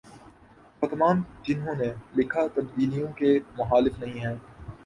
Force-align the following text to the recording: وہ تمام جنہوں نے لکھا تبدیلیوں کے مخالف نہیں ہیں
وہ 0.81 0.87
تمام 0.87 1.21
جنہوں 1.43 1.75
نے 1.75 1.91
لکھا 2.15 2.47
تبدیلیوں 2.55 3.11
کے 3.13 3.37
مخالف 3.57 3.99
نہیں 3.99 4.19
ہیں 4.25 4.35